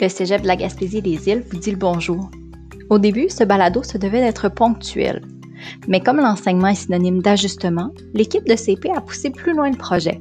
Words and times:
Le 0.00 0.08
Cégep 0.08 0.42
de 0.42 0.48
la 0.48 0.56
Gaspésie 0.56 1.02
des 1.02 1.28
Îles 1.28 1.44
vous 1.48 1.58
dit 1.58 1.70
le 1.70 1.76
bonjour. 1.76 2.28
Au 2.90 2.98
début, 2.98 3.28
ce 3.28 3.44
balado 3.44 3.84
se 3.84 3.96
devait 3.96 4.20
d'être 4.20 4.48
ponctuel. 4.48 5.22
Mais 5.86 6.00
comme 6.00 6.16
l'enseignement 6.16 6.68
est 6.68 6.74
synonyme 6.74 7.22
d'ajustement, 7.22 7.90
l'équipe 8.12 8.46
de 8.48 8.56
CP 8.56 8.90
a 8.90 9.00
poussé 9.00 9.30
plus 9.30 9.54
loin 9.54 9.70
le 9.70 9.76
projet. 9.76 10.20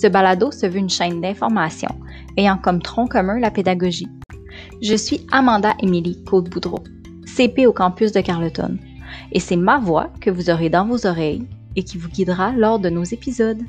Ce 0.00 0.08
balado 0.08 0.50
se 0.50 0.66
veut 0.66 0.78
une 0.78 0.90
chaîne 0.90 1.20
d'information 1.20 1.90
ayant 2.36 2.58
comme 2.58 2.82
tronc 2.82 3.06
commun 3.06 3.38
la 3.38 3.52
pédagogie. 3.52 4.08
Je 4.82 4.96
suis 4.96 5.24
Amanda 5.30 5.74
Émilie 5.80 6.24
Côte-Boudreau, 6.24 6.82
CP 7.24 7.66
au 7.66 7.72
campus 7.72 8.10
de 8.10 8.20
Carleton, 8.20 8.78
et 9.30 9.38
c'est 9.38 9.56
ma 9.56 9.78
voix 9.78 10.10
que 10.20 10.30
vous 10.30 10.50
aurez 10.50 10.70
dans 10.70 10.86
vos 10.86 11.06
oreilles 11.06 11.46
et 11.76 11.84
qui 11.84 11.98
vous 11.98 12.08
guidera 12.08 12.50
lors 12.52 12.80
de 12.80 12.90
nos 12.90 13.04
épisodes. 13.04 13.62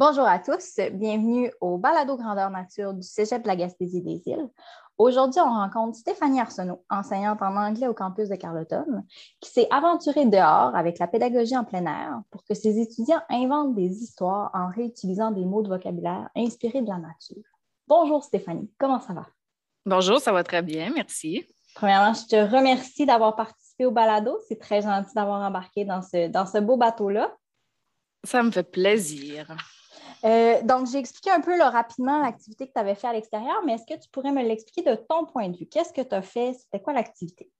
Bonjour 0.00 0.24
à 0.24 0.38
tous, 0.38 0.80
bienvenue 0.92 1.52
au 1.60 1.76
Balado 1.76 2.16
Grandeur 2.16 2.48
Nature 2.48 2.94
du 2.94 3.02
Cégep 3.02 3.42
de 3.42 3.48
la 3.48 3.54
Gaspésie 3.54 4.00
des 4.00 4.22
Îles. 4.24 4.48
Aujourd'hui, 4.96 5.42
on 5.42 5.50
rencontre 5.50 5.98
Stéphanie 5.98 6.40
Arsenault, 6.40 6.82
enseignante 6.88 7.42
en 7.42 7.54
anglais 7.54 7.86
au 7.86 7.92
campus 7.92 8.30
de 8.30 8.34
Carleton, 8.34 9.04
qui 9.40 9.50
s'est 9.50 9.68
aventurée 9.70 10.24
dehors 10.24 10.74
avec 10.74 10.98
la 10.98 11.06
pédagogie 11.06 11.54
en 11.54 11.64
plein 11.64 11.84
air 11.84 12.22
pour 12.30 12.44
que 12.44 12.54
ses 12.54 12.80
étudiants 12.80 13.20
inventent 13.28 13.74
des 13.74 14.02
histoires 14.02 14.50
en 14.54 14.70
réutilisant 14.70 15.32
des 15.32 15.44
mots 15.44 15.60
de 15.60 15.68
vocabulaire 15.68 16.30
inspirés 16.34 16.80
de 16.80 16.88
la 16.88 16.96
nature. 16.96 17.44
Bonjour 17.86 18.24
Stéphanie, 18.24 18.70
comment 18.78 19.00
ça 19.00 19.12
va? 19.12 19.26
Bonjour, 19.84 20.18
ça 20.18 20.32
va 20.32 20.42
très 20.42 20.62
bien, 20.62 20.92
merci. 20.94 21.44
Premièrement, 21.74 22.14
je 22.14 22.26
te 22.26 22.36
remercie 22.36 23.04
d'avoir 23.04 23.36
participé 23.36 23.84
au 23.84 23.90
balado. 23.90 24.38
C'est 24.48 24.58
très 24.58 24.80
gentil 24.80 25.12
d'avoir 25.14 25.42
embarqué 25.42 25.84
dans 25.84 26.00
ce, 26.00 26.28
dans 26.28 26.46
ce 26.46 26.56
beau 26.56 26.78
bateau-là. 26.78 27.36
Ça 28.24 28.42
me 28.42 28.50
fait 28.50 28.62
plaisir. 28.62 29.54
Euh, 30.24 30.62
donc, 30.62 30.86
j'ai 30.90 30.98
expliqué 30.98 31.30
un 31.30 31.40
peu 31.40 31.58
rapidement 31.60 32.20
l'activité 32.20 32.66
que 32.66 32.72
tu 32.72 32.80
avais 32.80 32.94
fait 32.94 33.08
à 33.08 33.12
l'extérieur, 33.12 33.62
mais 33.64 33.74
est-ce 33.74 33.86
que 33.86 34.00
tu 34.00 34.08
pourrais 34.10 34.32
me 34.32 34.42
l'expliquer 34.42 34.82
de 34.82 34.94
ton 34.94 35.24
point 35.24 35.48
de 35.48 35.56
vue? 35.56 35.66
Qu'est-ce 35.66 35.92
que 35.92 36.02
tu 36.02 36.14
as 36.14 36.22
fait? 36.22 36.54
C'était 36.54 36.82
quoi 36.82 36.92
l'activité? 36.92 37.50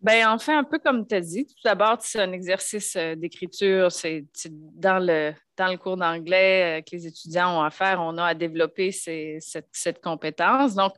Bien, 0.00 0.38
fait 0.38 0.54
un 0.54 0.64
peu 0.64 0.78
comme 0.78 1.06
tu 1.06 1.14
as 1.14 1.20
dit, 1.20 1.44
tout 1.44 1.54
d'abord, 1.62 1.98
c'est 2.00 2.20
un 2.20 2.32
exercice 2.32 2.96
euh, 2.96 3.14
d'écriture, 3.14 3.92
c'est 3.92 4.24
dans 4.46 4.98
le, 4.98 5.34
dans 5.58 5.68
le 5.70 5.76
cours 5.76 5.98
d'anglais 5.98 6.78
euh, 6.78 6.82
que 6.82 6.96
les 6.96 7.06
étudiants 7.06 7.58
ont 7.58 7.62
à 7.62 7.68
faire, 7.68 8.00
on 8.00 8.16
a 8.16 8.24
à 8.24 8.34
développer 8.34 8.92
cette, 8.92 9.68
cette, 9.70 10.00
compétence. 10.00 10.74
Donc, 10.74 10.94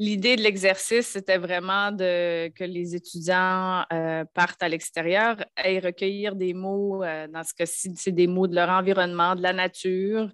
L'idée 0.00 0.36
de 0.36 0.40
l'exercice, 0.40 1.08
c'était 1.08 1.36
vraiment 1.36 1.92
de, 1.92 2.48
que 2.48 2.64
les 2.64 2.94
étudiants 2.94 3.84
euh, 3.92 4.24
partent 4.32 4.62
à 4.62 4.68
l'extérieur 4.70 5.36
et 5.62 5.78
recueillir 5.78 6.36
des 6.36 6.54
mots, 6.54 7.04
euh, 7.04 7.28
dans 7.28 7.44
ce 7.44 7.52
cas-ci, 7.52 7.92
c'est 7.96 8.10
des 8.10 8.26
mots 8.26 8.46
de 8.46 8.54
leur 8.54 8.70
environnement, 8.70 9.34
de 9.34 9.42
la 9.42 9.52
nature, 9.52 10.30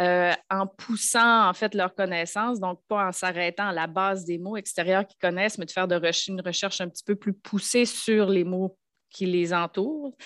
euh, 0.00 0.32
en 0.48 0.66
poussant 0.66 1.50
en 1.50 1.52
fait 1.52 1.74
leur 1.74 1.94
connaissance, 1.94 2.60
donc 2.60 2.80
pas 2.88 3.08
en 3.08 3.12
s'arrêtant 3.12 3.68
à 3.68 3.72
la 3.74 3.86
base 3.86 4.24
des 4.24 4.38
mots 4.38 4.56
extérieurs 4.56 5.06
qu'ils 5.06 5.20
connaissent, 5.20 5.58
mais 5.58 5.66
de 5.66 5.70
faire 5.70 5.86
de 5.86 6.00
une 6.28 6.40
recherche 6.40 6.80
un 6.80 6.88
petit 6.88 7.04
peu 7.04 7.14
plus 7.14 7.34
poussée 7.34 7.84
sur 7.84 8.24
les 8.30 8.44
mots 8.44 8.78
qui 9.10 9.26
les 9.26 9.52
entourent. 9.52 10.16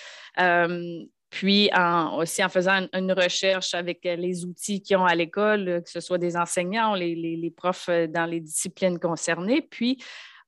Puis 1.35 1.69
aussi 2.17 2.41
en 2.45 2.47
faisant 2.47 2.87
une, 2.93 3.11
recherche 3.11 3.73
avec 3.73 4.05
euh, 4.05 4.15
les 4.15 4.45
outils 4.45 4.81
qu'ils 4.81 4.95
ont 4.95 5.03
à 5.03 5.15
l'école, 5.15 5.67
euh, 5.67 5.81
que 5.81 5.89
ce 5.89 5.99
soit 5.99 6.17
des 6.17 6.37
enseignants, 6.37 6.95
les, 6.95 7.13
les, 7.13 7.51
profs 7.51 7.89
euh, 7.89 8.07
dans 8.07 8.25
les 8.25 8.39
disciplines 8.39 8.97
concernées. 8.99 9.61
Puis 9.61 10.01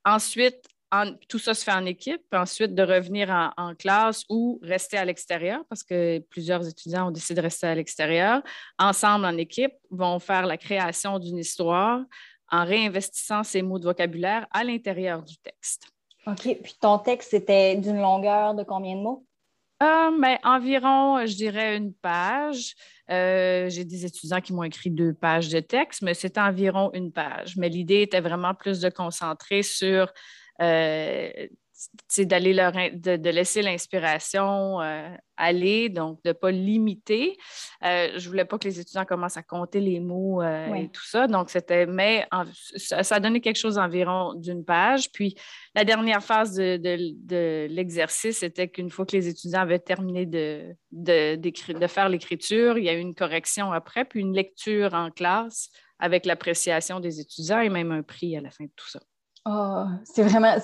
ensuite, 0.05 0.65
tout 1.27 1.39
ça 1.39 1.53
se 1.53 1.65
fait 1.65 1.73
en 1.73 1.85
équipe, 1.85 2.21
ensuite 2.31 2.73
de 2.73 2.83
revenir 2.83 3.29
en, 3.29 3.51
en, 3.57 3.75
classe 3.75 4.23
ou 4.29 4.61
rester 4.63 4.95
à 4.95 5.03
l'extérieur, 5.03 5.59
parce 5.67 5.83
que 5.83 6.19
plusieurs 6.29 6.65
étudiants 6.65 7.09
ont 7.09 7.11
décidé 7.11 7.41
de 7.41 7.41
rester 7.41 7.67
à 7.67 7.75
l'extérieur. 7.75 8.41
Ensemble, 8.79 9.25
en 9.25 9.35
équipe, 9.35 9.73
vont 9.91 10.19
faire 10.19 10.45
la 10.45 10.55
création 10.55 11.19
d'une 11.19 11.39
histoire 11.39 11.99
en 12.49 12.63
réinvestissant 12.63 13.43
ces 13.43 13.61
mots 13.61 13.77
de 13.77 13.83
vocabulaire 13.83 14.47
à 14.51 14.63
l'intérieur 14.63 15.21
du 15.21 15.35
texte. 15.39 15.89
OK. 16.27 16.59
Puis 16.63 16.77
ton 16.79 16.97
texte, 16.97 17.31
c'était 17.31 17.75
d'une 17.75 17.99
longueur 17.99 18.55
de 18.55 18.63
combien 18.63 18.95
de 18.95 19.01
mots? 19.01 19.27
Euh, 19.83 20.11
ben, 20.19 20.39
environ, 20.43 21.25
je 21.25 21.35
dirais, 21.35 21.77
une 21.77 21.93
page. 21.93 22.73
Euh, 23.11 23.69
j'ai 23.69 23.85
des 23.85 24.05
étudiants 24.05 24.41
qui 24.41 24.53
m'ont 24.53 24.63
écrit 24.63 24.89
deux 24.89 25.13
pages 25.13 25.49
de 25.49 25.59
texte, 25.59 26.01
mais 26.01 26.15
c'est 26.15 26.37
environ 26.39 26.89
une 26.93 27.11
page. 27.11 27.57
Mais 27.57 27.69
l'idée 27.69 28.01
était 28.01 28.19
vraiment 28.21 28.55
plus 28.55 28.79
de 28.79 28.89
concentrer 28.89 29.61
sur 29.61 30.11
euh, 30.61 31.29
d'aller 32.19 32.53
leur 32.53 32.71
de, 32.71 33.29
laisser 33.29 33.61
l'inspiration 33.61 34.81
euh, 34.81 35.09
aller, 35.35 35.89
donc 35.89 36.21
de 36.23 36.29
ne 36.29 36.33
pas 36.33 36.51
limiter. 36.51 37.37
Euh, 37.83 38.09
je 38.15 38.23
ne 38.23 38.29
voulais 38.29 38.45
pas 38.45 38.57
que 38.57 38.67
les 38.67 38.79
étudiants 38.79 39.05
commencent 39.05 39.37
à 39.37 39.43
compter 39.43 39.79
les 39.79 39.99
mots 39.99 40.41
euh, 40.41 40.73
et 40.73 40.89
tout 40.89 41.05
ça. 41.05 41.27
Donc, 41.27 41.49
c'était, 41.49 41.85
mais 41.85 42.27
ça, 42.75 43.01
a 43.09 43.19
donné 43.19 43.41
quelque 43.41 43.57
chose 43.57 43.77
environ 43.77 44.33
d'une 44.33 44.65
page. 44.65 45.11
Puis 45.11 45.35
la 45.75 45.83
dernière 45.83 46.23
phase 46.23 46.55
de, 46.55 47.67
l'exercice, 47.67 48.39
c'était 48.39 48.67
qu'une 48.67 48.89
fois 48.89 49.05
que 49.05 49.15
les 49.15 49.27
étudiants 49.27 49.61
avaient 49.61 49.79
terminé 49.79 50.25
de, 50.25 50.75
de 50.91 51.87
faire 51.87 52.09
l'écriture, 52.09 52.77
il 52.77 52.85
y 52.85 52.89
a 52.89 52.93
eu 52.93 52.99
une 52.99 53.15
correction 53.15 53.71
après, 53.71 54.05
puis 54.05 54.21
une 54.21 54.33
lecture 54.33 54.93
en 54.93 55.11
classe 55.11 55.69
avec 55.99 56.25
l'appréciation 56.25 56.99
des 56.99 57.19
étudiants 57.19 57.59
et 57.59 57.69
même 57.69 57.91
un 57.91 58.03
prix 58.03 58.35
à 58.37 58.41
la 58.41 58.51
fin 58.51 58.65
de 58.65 58.71
tout 58.75 58.87
ça. 58.87 58.99
Oh, 59.49 59.85
c'est 60.03 60.23
vraiment, 60.23 60.55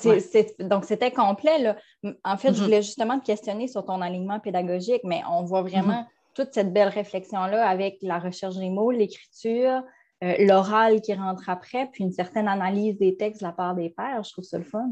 donc 0.59 0.83
c'était 0.83 1.11
complet. 1.11 1.57
Là. 1.57 1.77
En 2.25 2.35
fait, 2.35 2.49
je 2.49 2.53
mm-hmm. 2.53 2.63
voulais 2.63 2.81
justement 2.81 3.17
te 3.17 3.25
questionner 3.25 3.69
sur 3.69 3.85
ton 3.85 4.01
alignement 4.01 4.41
pédagogique, 4.41 5.01
mais 5.05 5.21
on 5.29 5.44
voit 5.44 5.61
vraiment 5.61 6.01
mm-hmm. 6.01 6.33
toute 6.35 6.53
cette 6.53 6.73
belle 6.73 6.89
réflexion-là 6.89 7.66
avec 7.66 7.99
la 8.01 8.19
recherche 8.19 8.57
des 8.57 8.69
mots, 8.69 8.91
l'écriture, 8.91 9.83
euh, 10.23 10.35
l'oral 10.39 10.99
qui 11.01 11.13
rentre 11.13 11.49
après, 11.49 11.88
puis 11.94 12.03
une 12.03 12.11
certaine 12.11 12.49
analyse 12.49 12.97
des 12.97 13.16
textes 13.16 13.41
de 13.41 13.47
la 13.47 13.53
part 13.53 13.73
des 13.73 13.89
pères. 13.89 14.21
Je 14.21 14.31
trouve 14.33 14.44
ça 14.44 14.57
le 14.57 14.66
fun. 14.66 14.89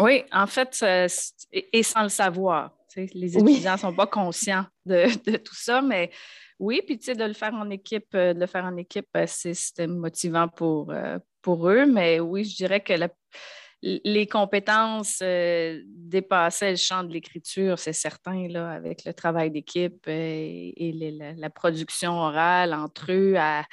Oui, 0.00 0.22
en 0.30 0.46
fait, 0.46 0.84
et 1.52 1.82
sans 1.82 2.02
le 2.02 2.08
savoir. 2.10 2.72
Les 3.14 3.38
étudiants 3.38 3.74
ne 3.74 3.78
sont 3.78 3.94
pas 3.94 4.06
conscients 4.06 4.64
de, 4.88 5.36
tout 5.36 5.54
ça, 5.54 5.82
mais 5.82 6.10
oui, 6.58 6.82
puis 6.84 6.98
tu 6.98 7.06
sais, 7.06 7.14
de 7.14 7.24
le 7.24 7.34
faire 7.34 7.54
en 7.54 7.70
équipe, 7.70 8.14
euh, 8.14 8.34
de 8.34 8.40
le 8.40 8.46
faire 8.46 8.64
en 8.64 8.76
équipe, 8.76 9.08
euh, 9.16 9.26
c'était 9.26 9.86
motivant 9.86 10.48
pour, 10.48 10.92
pour 11.42 11.68
eux, 11.68 11.86
mais 11.86 12.20
oui, 12.20 12.44
je 12.44 12.56
dirais 12.56 12.80
que 12.80 12.94
les 13.82 14.26
compétences 14.26 15.20
euh, 15.22 15.80
dépassaient 15.86 16.72
le 16.72 16.76
champ 16.76 17.04
de 17.04 17.12
l'écriture, 17.12 17.78
c'est 17.78 17.92
certain, 17.92 18.48
là, 18.48 18.70
avec 18.70 19.04
le 19.04 19.14
travail 19.14 19.50
d'équipe 19.52 20.06
et, 20.08 20.74
la, 21.36 21.50
production 21.50 22.12
orale 22.12 22.74
entre 22.74 23.12
eux, 23.12 23.34
à, 23.36 23.64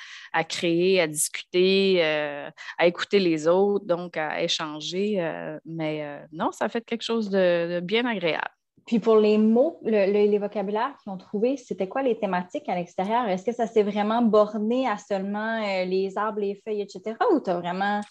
créer, 0.44 1.02
à 1.02 1.08
discuter, 1.08 2.04
euh, 2.04 2.50
à 2.78 2.88
écouter 2.88 3.20
les 3.20 3.48
autres, 3.48 3.86
donc 3.86 4.18
à 4.18 4.44
échanger. 4.44 5.22
Euh, 5.22 5.58
mais 5.66 6.22
non, 6.32 6.52
ça 6.52 6.66
a 6.66 6.70
fait 6.70 6.86
quelque 6.86 7.04
chose 7.04 7.30
de, 7.30 7.80
bien 7.82 8.06
agréable. 8.06 8.50
Puis 8.86 9.00
pour 9.00 9.18
les 9.18 9.40
mots, 9.40 9.80
les 9.84 10.38
vocabulaires 10.38 10.96
qu'ils 11.02 11.12
ont 11.12 11.18
trouvés, 11.18 11.58
c'était 11.58 11.88
quoi 11.88 12.04
les 12.04 12.20
thématiques 12.20 12.70
à 12.70 12.76
l'extérieur? 12.76 13.28
Est-ce 13.28 13.44
que 13.44 13.52
ça 13.52 13.66
s'est 13.66 13.82
vraiment 13.82 14.22
borné 14.22 14.88
à 14.88 14.98
seulement 14.98 15.64
euh, 15.64 15.86
les 15.86 16.16
arbres, 16.18 16.40
les 16.40 16.62
feuilles, 16.64 16.82
etc. 16.82 17.16
ou 17.34 17.40
tu 17.40 17.50
as 17.50 17.60
vraiment 17.60 18.02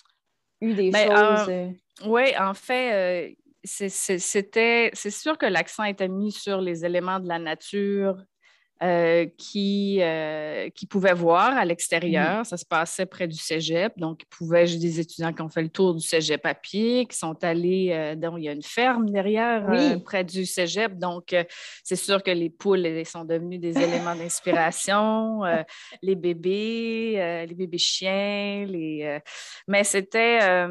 eu 0.61 0.75
des 0.75 0.91
ben, 0.91 1.09
choses? 1.09 1.49
Euh? 1.49 1.69
oui, 2.07 2.37
en 2.37 2.55
fait, 2.55 3.31
euh, 3.31 3.35
c'était, 3.65 4.91
c'est 4.95 5.11
sûr 5.11 5.39
que 5.39 5.47
l'accent 5.47 5.85
était 5.85 6.09
mis 6.09 6.33
sur 6.33 6.61
les 6.61 6.85
éléments 6.85 7.21
de 7.21 7.29
la 7.29 7.39
nature, 7.39 8.17
euh, 8.83 9.27
qui, 9.39 9.99
euh, 10.01 10.69
qui 10.71 10.87
pouvaient 10.87 11.15
voir 11.15 11.57
à 11.57 11.65
l'extérieur. 11.65 12.41
Mm. 12.41 12.45
Ça 12.45 12.57
se 12.57 12.67
passait 12.67 13.07
près 13.07 13.29
du 13.29 13.37
cégep. 13.37 13.97
Donc, 13.97 14.23
j'ai 14.65 14.79
des 14.79 14.99
étudiants 14.99 15.33
qui 15.33 15.43
ont 15.43 15.49
fait 15.49 15.63
le 15.63 15.69
tour 15.69 15.95
du 15.95 16.05
cégep 16.05 16.45
à 16.45 16.55
pied, 16.55 17.07
qui 17.07 17.17
sont 17.17 17.37
allés, 17.45 17.91
euh, 17.93 18.17
donc 18.17 18.35
il 18.39 18.45
y 18.45 18.49
a 18.49 18.53
une 18.53 18.65
ferme 18.65 19.09
derrière, 19.09 19.65
près 20.05 20.25
du 20.25 20.45
cégep. 20.45 20.99
Donc, 20.99 21.35
c'est 21.85 21.97
sûr 21.97 22.21
que 22.21 22.33
les 22.33 22.51
poules 22.51 23.07
sont 23.07 23.25
devenues 23.25 23.59
des 23.59 23.79
éléments 23.83 24.17
d'inspiration, 24.17 25.43
les 26.03 26.17
bébés, 26.17 27.47
les 27.49 27.55
bébés 27.55 27.79
chiens. 27.79 28.67
Les, 28.67 29.21
mais 29.69 29.85
c'était. 29.85 30.67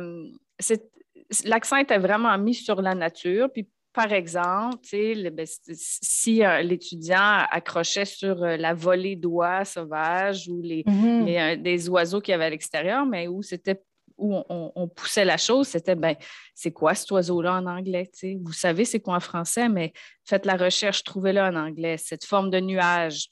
L'accent 1.45 1.77
était 1.77 1.97
vraiment 1.97 2.37
mis 2.37 2.53
sur 2.53 2.81
la 2.81 2.93
nature. 2.93 3.49
Puis 3.51 3.67
par 3.93 4.11
exemple, 4.11 4.81
ben, 4.81 5.45
si 5.45 6.43
euh, 6.43 6.61
l'étudiant 6.63 7.45
accrochait 7.51 8.05
sur 8.05 8.43
euh, 8.43 8.57
la 8.57 8.73
volée 8.73 9.15
d'oies 9.15 9.65
sauvages 9.65 10.49
ou 10.49 10.61
les, 10.61 10.83
mm-hmm. 10.83 11.53
euh, 11.53 11.55
des 11.57 11.89
oiseaux 11.89 12.19
qu'il 12.19 12.31
y 12.31 12.35
avait 12.35 12.45
à 12.45 12.49
l'extérieur, 12.49 13.05
mais 13.05 13.27
où 13.27 13.43
c'était 13.43 13.81
où 14.17 14.35
on, 14.47 14.87
poussait 14.87 15.25
la 15.25 15.37
chose, 15.37 15.67
c'était 15.67 15.95
ben, 15.95 16.15
c'est 16.53 16.71
quoi 16.71 16.93
cet 16.93 17.09
oiseau-là 17.11 17.55
en 17.55 17.65
anglais? 17.65 18.09
Vous 18.43 18.53
savez 18.53 18.85
c'est 18.85 18.99
quoi 18.99 19.15
en 19.15 19.19
français, 19.19 19.69
mais 19.69 19.91
faites 20.23 20.45
la 20.45 20.55
recherche, 20.55 21.03
trouvez-le 21.03 21.41
en 21.41 21.55
anglais. 21.55 21.97
Cette 21.97 22.23
forme 22.23 22.51
de 22.51 22.59
nuage, 22.59 23.29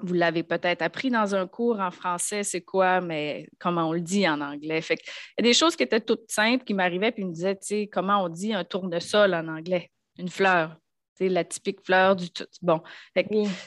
vous 0.00 0.14
l'avez 0.14 0.42
peut-être 0.42 0.82
appris 0.82 1.10
dans 1.10 1.34
un 1.34 1.46
cours 1.46 1.80
en 1.80 1.90
français, 1.90 2.42
c'est 2.42 2.62
quoi, 2.62 3.00
mais 3.00 3.46
comment 3.58 3.88
on 3.88 3.92
le 3.92 4.00
dit 4.00 4.28
en 4.28 4.40
anglais? 4.40 4.80
Fait 4.80 4.98
il 5.38 5.44
y 5.44 5.48
a 5.48 5.50
des 5.50 5.54
choses 5.54 5.76
qui 5.76 5.82
étaient 5.82 6.00
toutes 6.00 6.30
simples 6.30 6.64
qui 6.64 6.74
m'arrivaient, 6.74 7.12
puis 7.12 7.24
me 7.24 7.32
disaient, 7.32 7.56
tu 7.56 7.66
sais, 7.66 7.88
comment 7.90 8.24
on 8.24 8.28
dit 8.28 8.52
un 8.52 8.64
tournesol 8.64 9.34
en 9.34 9.48
anglais, 9.48 9.90
une 10.18 10.28
fleur. 10.28 10.76
La 11.20 11.44
typique 11.44 11.84
fleur 11.84 12.16
du 12.16 12.30
tout. 12.30 12.44
Bon, 12.62 12.82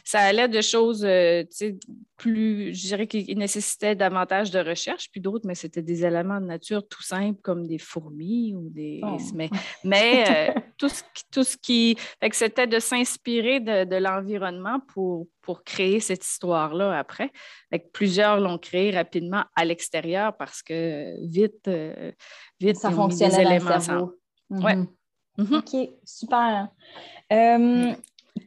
ça 0.03 0.19
allait 0.19 0.47
de 0.47 0.61
choses 0.61 1.05
euh, 1.05 1.43
plus, 2.17 2.73
je 2.73 2.87
dirais, 2.87 3.07
qui 3.07 3.35
nécessitaient 3.35 3.95
davantage 3.95 4.51
de 4.51 4.59
recherche, 4.59 5.09
puis 5.11 5.21
d'autres, 5.21 5.45
mais 5.47 5.55
c'était 5.55 5.81
des 5.81 6.05
éléments 6.05 6.41
de 6.41 6.45
nature 6.45 6.87
tout 6.87 7.03
simples 7.03 7.39
comme 7.41 7.67
des 7.67 7.77
fourmis 7.77 8.53
ou 8.55 8.69
des. 8.69 9.01
Oh. 9.03 9.17
Mais, 9.83 10.49
euh, 10.49 10.59
tout, 10.77 10.89
ce 10.89 11.03
qui, 11.13 11.23
tout 11.31 11.43
ce 11.43 11.57
qui. 11.57 11.97
c'était 12.31 12.67
de 12.67 12.79
s'inspirer 12.79 13.59
de, 13.59 13.97
l'environnement 13.97 14.79
pour, 14.93 15.27
pour 15.41 15.63
créer 15.63 15.99
cette 15.99 16.25
histoire-là 16.25 16.97
après. 16.97 17.31
plusieurs 17.93 18.39
l'ont 18.39 18.57
créé 18.57 18.91
rapidement 18.91 19.43
à 19.55 19.65
l'extérieur 19.65 20.35
parce 20.37 20.61
que 20.61 21.15
vite, 21.27 21.67
euh, 21.67 22.11
vite, 22.59 22.77
ça 22.77 22.91
fonctionnait 22.91 23.35
des 23.37 23.41
éléments 23.41 23.71
ensemble. 23.71 24.13
Mm-hmm. 25.37 25.57
OK, 25.57 25.89
super. 26.03 26.69
Euh, 27.31 27.93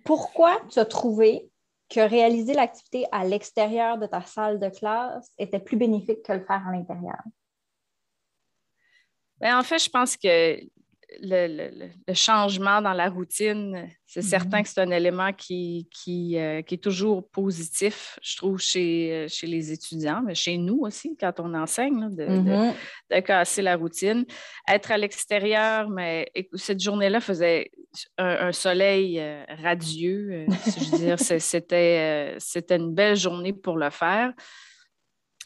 pourquoi 0.05 0.61
tu 0.71 0.79
as 0.79 0.85
trouvé 0.85 1.49
que 1.89 2.01
réaliser 2.01 2.55
l'activité 2.55 3.07
à 3.13 3.25
l'extérieur 3.25 3.99
de 3.99 4.07
ta 4.07 4.23
salle 4.23 4.61
de 4.61 4.69
classe 4.69 5.31
était 5.39 5.59
plus 5.59 5.77
bénéfique 5.77 6.23
que 6.23 6.33
le 6.33 6.45
faire 6.45 6.67
à 6.67 6.73
l'intérieur? 6.73 7.21
Ben, 9.41 9.59
en 9.59 9.63
fait, 9.63 9.79
je 9.79 9.91
pense 9.91 10.17
que 10.17 10.61
le, 11.23 12.15
changement 12.15 12.81
dans 12.81 12.93
la 12.93 13.09
routine, 13.09 13.89
c'est 14.07 14.23
certain 14.23 14.59
mhm. 14.59 14.63
que 14.63 14.69
c'est 14.69 14.81
un 14.81 14.91
élément 14.91 15.33
qui, 15.33 15.89
euh, 16.09 16.63
qui, 16.63 16.75
est 16.75 16.83
toujours 16.83 17.29
positif, 17.31 18.19
je 18.23 18.37
trouve, 18.37 18.59
chez, 18.59 19.13
euh, 19.13 19.29
chez 19.29 19.47
les 19.47 19.73
étudiants, 19.73 20.23
mais 20.25 20.35
chez 20.35 20.57
nous 20.57 20.81
aussi, 20.81 21.17
quand 21.19 21.41
on 21.41 21.55
enseigne, 21.55 22.15
de, 22.15 22.27
mhm. 22.27 22.75
de, 23.11 23.21
casser 23.21 23.63
la 23.63 23.77
routine. 23.77 24.25
Être 24.69 24.93
à 24.93 24.99
l'extérieur, 24.99 25.89
mais 25.89 26.31
cette 26.55 26.81
journée-là 26.81 27.21
faisait 27.21 27.71
un, 28.19 28.53
soleil 28.53 29.19
euh, 29.21 29.45
radieux. 29.63 30.47
je 30.49 30.91
veux 30.91 30.99
dire, 30.99 31.19
c'était, 31.19 32.37
c'était 32.39 32.77
une 32.77 32.95
belle 32.95 33.17
journée 33.17 33.53
pour 33.53 33.77
le 33.77 33.91
faire. 33.91 34.33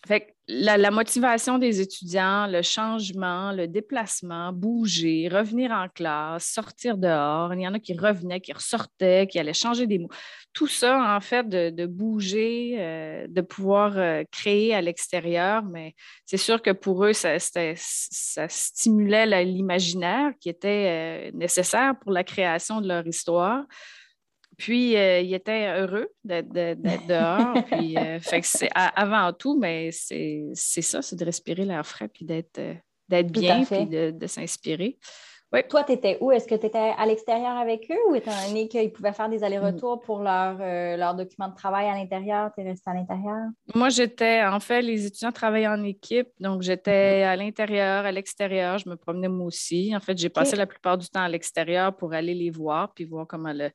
Fait 0.07 0.35
la, 0.47 0.91
motivation 0.91 1.59
des 1.59 1.81
étudiants, 1.81 2.47
le 2.47 2.61
changement, 2.61 3.53
le 3.53 3.67
déplacement, 3.67 4.53
bouger, 4.53 5.29
revenir 5.33 5.71
en 5.71 5.89
classe, 5.89 6.47
sortir 6.47 6.99
dehors. 6.99 7.55
Il 7.55 7.63
y 7.63 7.69
en 7.69 7.73
a 7.73 7.79
qui 7.79 7.97
revenaient, 7.97 8.41
qui 8.41 8.53
ressortaient, 8.53 9.27
qui 9.27 9.39
allaient 9.39 9.55
changer 9.55 9.87
des 9.87 9.99
mots. 9.99 10.11
Tout 10.53 10.67
ça, 10.67 11.17
en 11.17 11.21
fait, 11.21 11.49
de, 11.49 11.87
bouger, 11.87 12.77
euh, 12.79 13.27
de 13.29 13.41
pouvoir 13.41 13.97
euh, 13.97 14.23
créer 14.31 14.75
à 14.75 14.83
l'extérieur, 14.83 15.65
mais 15.65 15.95
c'est 16.27 16.37
sûr 16.37 16.61
que 16.61 16.71
pour 16.71 17.07
eux, 17.07 17.15
ça, 17.15 17.39
ça 17.39 18.49
stimulait 18.49 19.45
l'imaginaire 19.45 20.33
qui 20.39 20.51
était 20.51 21.31
euh, 21.31 21.37
nécessaire 21.37 21.95
pour 21.99 22.13
la 22.13 22.25
création 22.25 22.83
de 22.83 22.89
leur 22.89 23.07
histoire. 23.07 23.65
Puis, 24.57 24.97
euh, 24.97 25.21
il 25.21 25.35
était 25.35 25.69
heureux 25.79 26.09
d'être 26.25 26.53
dehors. 26.53 27.55
puis, 27.73 27.97
euh, 27.97 28.21
fait 28.21 28.41
que 28.41 28.47
c'est 28.47 28.71
avant 28.75 29.33
tout, 29.33 29.59
mais 29.59 29.91
c'est 29.93 30.53
ça, 30.55 31.03
c'est 31.03 31.17
de 31.17 31.25
respirer 31.25 31.65
l'air 31.65 31.87
frais, 31.87 32.09
puis 32.09 32.25
d'être 32.25 32.59
euh, 32.59 33.23
bien, 33.23 33.65
puis 33.65 33.87
de 33.87 34.27
s'inspirer. 34.27 34.99
Toi, 35.63 35.85
tu 35.85 35.93
étais 35.93 36.19
où? 36.21 36.33
Est-ce 36.33 36.49
que 36.49 36.55
tu 36.57 36.67
étais 36.67 36.93
à 36.97 37.07
l'extérieur 37.07 37.57
avec 37.57 37.89
eux 37.91 38.11
ou 38.11 38.15
étant 38.15 38.33
donné 38.47 38.67
qu'ils 38.67 38.93
pouvaient 38.93 39.13
faire 39.13 39.29
des 39.29 39.45
allers-retours 39.45 40.01
pour 40.01 40.21
leur, 40.21 40.59
euh, 40.61 40.97
leur 40.97 41.15
document 41.15 41.49
de 41.49 41.55
travail 41.55 41.87
à 41.87 41.95
l'intérieur, 41.95 42.51
tu 42.55 42.63
es 42.63 42.69
resté 42.69 42.91
à 42.91 42.95
l'intérieur? 42.95 43.47
Moi, 43.75 43.89
j'étais, 43.89 44.43
en 44.45 44.59
fait, 44.59 44.83
les 44.83 45.07
étudiants 45.07 45.31
travaillaient 45.31 45.69
en 45.69 45.85
équipe, 45.85 46.29
donc 46.41 46.63
j'étais 46.63 47.23
à 47.23 47.37
l'intérieur, 47.37 48.05
à 48.05 48.11
l'extérieur, 48.11 48.79
je 48.79 48.89
me 48.89 48.97
promenais 48.97 49.29
moi 49.29 49.47
aussi. 49.47 49.95
En 49.95 50.01
fait, 50.01 50.19
j'ai 50.19 50.29
passé 50.29 50.57
la 50.57 50.67
plupart 50.67 50.99
du 50.99 51.09
temps 51.09 51.23
à 51.23 51.29
l'extérieur 51.29 51.95
pour 51.97 52.13
aller 52.15 52.35
les 52.35 52.51
voir 52.51 52.93
puis 52.93 53.05
voir 53.05 53.27
comment 53.27 53.53
le, 53.53 53.71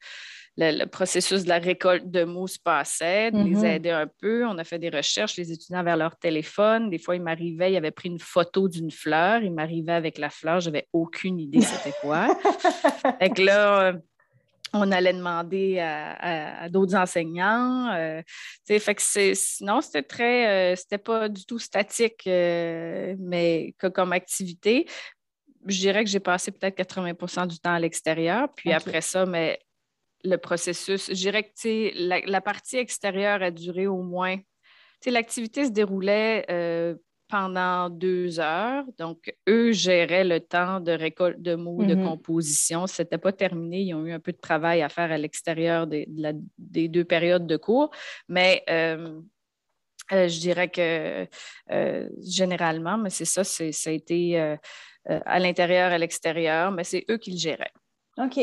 le, 0.60 0.86
processus 0.86 1.44
de 1.44 1.50
la 1.50 1.60
récolte 1.60 2.10
de 2.10 2.24
mots 2.24 2.48
se 2.48 2.60
passait, 2.60 3.32
de 3.32 3.38
les 3.38 3.56
mm-hmm. 3.56 3.76
aider 3.76 3.90
un 3.92 4.08
peu. 4.08 4.46
On 4.46 4.58
a 4.58 4.64
fait 4.64 4.80
des 4.80 4.90
recherches, 4.90 5.38
les 5.38 5.52
étudiants 5.52 5.84
vers 5.84 5.98
leur 5.98 6.18
téléphone. 6.18 6.90
Des 6.90 6.98
fois, 6.98 7.16
ils 7.16 7.22
m'arrivaient, 7.22 7.72
ils 7.72 7.78
avaient 7.78 7.92
pris 7.92 8.10
une 8.10 8.20
photo 8.20 8.68
d'une 8.68 8.92
fleur, 8.92 9.42
ils 9.42 9.54
m'arrivaient 9.54 9.94
avec 9.94 10.18
la 10.18 10.30
fleur, 10.30 10.60
j'avais 10.60 10.88
aucune 10.94 11.40
idée 11.40 11.62
c'était 11.62 11.96
quoi. 12.02 12.38
fait 13.20 13.30
que 13.30 13.42
là, 13.42 13.94
on 14.74 14.92
allait 14.92 15.14
demander 15.14 15.80
à, 15.80 16.70
d'autres 16.70 16.96
enseignants. 16.96 17.92
Euh, 17.94 18.22
fait 18.68 18.96
que 18.96 19.02
c'est, 19.02 19.36
sinon, 19.36 19.82
c'était 19.82 20.04
très, 20.04 20.74
euh, 20.74 20.76
c'était 20.76 20.98
pas 20.98 21.30
du 21.30 21.46
tout 21.46 21.60
statique, 21.60 22.24
euh, 22.28 23.16
mais 23.20 23.74
que 23.78 23.88
comme 23.88 24.14
activité. 24.14 24.88
Je 25.66 25.78
dirais 25.78 26.04
que 26.04 26.10
j'ai 26.10 26.22
passé 26.22 26.52
peut-être 26.52 26.78
80% 26.78 27.48
du 27.48 27.60
temps 27.60 27.74
à 27.74 27.80
l'extérieur. 27.80 28.48
Puis 28.56 28.72
après 28.72 29.02
ça, 29.02 29.26
mais 29.26 29.60
le 30.24 30.38
processus, 30.38 31.08
je 31.10 31.14
dirais 31.14 31.44
que 31.44 32.08
la, 32.08 32.20
la 32.22 32.42
partie 32.42 32.78
extérieure 32.78 33.42
a 33.42 33.52
duré 33.52 33.88
au 33.88 34.02
moins. 34.02 34.38
L'activité 35.06 35.66
se 35.66 35.72
déroulait 35.72 36.46
pendant 37.30 37.90
deux 37.90 38.40
heures. 38.40 38.84
Donc, 38.98 39.34
eux 39.48 39.72
géraient 39.72 40.26
le 40.26 40.40
temps 40.40 40.80
de 40.80 40.92
récolte 40.92 41.42
de 41.42 41.56
mots, 41.56 41.84
de 41.84 41.94
mm-hmm. 41.94 42.04
composition. 42.04 42.88
Ce 42.88 43.02
n'était 43.02 43.20
pas 43.20 43.32
terminé. 43.32 43.82
Ils 43.82 43.94
ont 43.94 44.06
eu 44.06 44.12
un 44.12 44.20
peu 44.20 44.32
de 44.32 44.38
travail 44.38 44.82
à 44.82 44.90
faire 44.90 45.12
à 45.12 45.18
l'extérieur 45.18 45.88
des, 45.88 46.08
deux 46.58 47.06
périodes 47.06 47.46
de 47.46 47.56
cours. 47.56 47.92
Mais 48.28 48.64
euh, 48.70 49.22
euh, 50.12 50.28
je 50.28 50.40
dirais 50.40 50.70
que 50.70 51.28
euh, 51.72 52.10
généralement, 52.20 52.98
mais 52.98 53.12
c'est 53.12 53.26
ça, 53.26 53.44
ça 53.44 53.64
a 53.64 53.94
été 53.94 54.58
à 55.08 55.40
l'intérieur, 55.40 55.92
à 55.92 55.98
l'extérieur, 55.98 56.72
mais 56.72 56.84
c'est 56.84 57.06
eux 57.12 57.18
qui 57.18 57.32
le 57.32 57.38
géraient. 57.38 57.74
OK. 58.18 58.40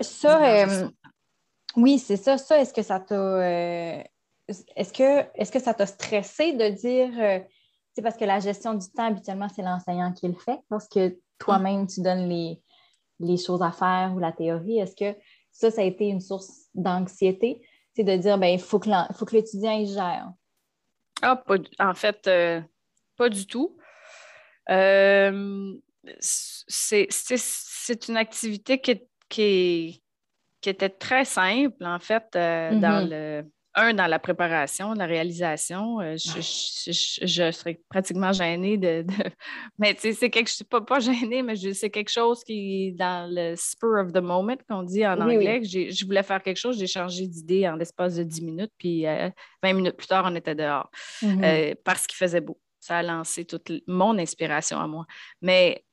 Ça, 0.00 0.66
oui, 1.76 1.98
c'est 1.98 2.16
ça. 2.16 2.38
Ça, 2.38 2.60
est-ce 2.60 2.72
que 2.72 2.82
ça 2.82 3.00
t'a. 3.00 4.04
est-ce 4.48 4.92
que, 4.92 5.20
est 5.34 5.52
que 5.52 5.58
ça 5.58 5.74
t'a 5.74 5.86
stressé 5.86 6.52
de 6.52 6.68
dire 6.68 7.44
c'est 7.96 8.02
parce 8.02 8.18
que 8.18 8.26
la 8.26 8.40
gestion 8.40 8.74
du 8.74 8.86
temps, 8.90 9.06
habituellement, 9.06 9.48
c'est 9.48 9.62
l'enseignant 9.62 10.12
qui 10.12 10.28
le 10.28 10.34
fait. 10.34 10.58
Lorsque 10.70 11.00
toi-même, 11.38 11.86
tu 11.86 12.02
donnes 12.02 12.28
les, 12.28 13.38
choses 13.38 13.62
à 13.62 13.72
faire 13.72 14.12
ou 14.14 14.18
la 14.18 14.32
théorie, 14.32 14.78
est-ce 14.78 14.94
que 14.94 15.18
ça, 15.50 15.70
ça 15.70 15.80
a 15.80 15.84
été 15.84 16.08
une 16.08 16.20
source 16.20 16.66
d'anxiété? 16.74 17.66
C'est 17.94 18.04
de 18.04 18.14
dire, 18.18 18.36
ben, 18.36 18.48
il 18.48 18.60
faut 18.60 18.78
que 18.78 19.34
l'étudiant 19.34 19.72
il 19.72 19.88
gère. 19.88 20.30
Ah, 21.22 21.42
en 21.78 21.94
fait, 21.94 22.26
euh, 22.26 22.60
pas 23.16 23.30
du 23.30 23.46
tout. 23.46 23.78
Euh, 24.68 25.72
c'est 26.18 28.08
une 28.08 28.18
activité 28.18 28.78
qui, 28.78 29.00
était 29.30 30.88
très 30.88 31.24
simple, 31.24 31.84
en 31.84 31.98
fait, 31.98 32.24
euh, 32.34 32.70
dans 32.78 33.04
mm-hmm. 33.04 33.42
le 33.42 33.44
un, 33.76 33.92
dans 33.92 34.06
la 34.06 34.18
préparation, 34.18 34.94
la 34.94 35.04
réalisation, 35.04 36.00
euh, 36.00 36.16
je, 36.16 37.50
serais 37.52 37.78
pratiquement 37.90 38.32
gênée 38.32 38.78
de. 38.78 39.04
Mais 39.78 39.94
tu 39.94 40.00
sais, 40.00 40.12
c'est 40.14 40.30
quelque 40.30 40.48
chose, 40.48 40.62
pas, 40.62 40.80
pas 40.80 40.98
gênée, 40.98 41.42
mais 41.42 41.56
c'est 41.56 41.90
quelque 41.90 42.10
chose 42.10 42.42
qui, 42.42 42.92
dans 42.92 43.30
le 43.30 43.54
spur 43.54 43.98
of 43.98 44.12
the 44.12 44.22
moment, 44.22 44.56
qu'on 44.68 44.82
dit 44.82 45.06
en 45.06 45.20
anglais, 45.20 45.60
je 45.62 46.06
voulais 46.06 46.22
faire 46.22 46.42
quelque 46.42 46.56
chose, 46.56 46.78
j'ai 46.78 46.86
changé 46.86 47.26
d'idée 47.26 47.68
en 47.68 47.76
l'espace 47.76 48.16
de 48.16 48.22
10 48.22 48.42
minutes, 48.42 48.72
puis 48.78 49.02
20 49.04 49.30
euh, 49.64 49.74
minutes 49.74 49.96
plus 49.96 50.06
tard, 50.06 50.24
on 50.26 50.34
était 50.34 50.54
dehors 50.54 50.90
mm-hmm. 51.22 51.44
euh, 51.44 51.74
parce 51.84 52.06
qu'il 52.06 52.16
faisait 52.16 52.40
beau. 52.40 52.58
Ça 52.80 52.98
a 52.98 53.02
lancé 53.02 53.44
toute 53.44 53.70
mon 53.86 54.16
inspiration 54.18 54.78
à 54.80 54.86
moi. 54.86 55.04
Mais 55.42 55.84